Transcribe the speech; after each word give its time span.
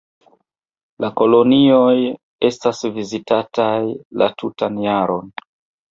La 1.05 1.09
kolonioj 1.19 1.93
estas 2.51 2.81
vizitataj 2.97 3.79
la 4.23 4.31
tutan 4.41 4.85
jaron. 4.91 5.35